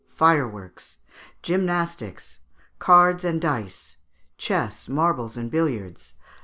Fireworks. 0.09 0.97
Gymnastics. 1.43 2.39
Cards 2.79 3.23
and 3.23 3.39
Dice. 3.39 3.97
Chess, 4.35 4.89
Marbles, 4.89 5.37
and 5.37 5.51
Billiards. 5.51 6.15